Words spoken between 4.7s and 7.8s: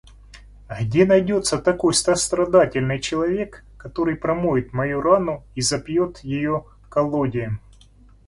мою рану и запьет ее коллодием!?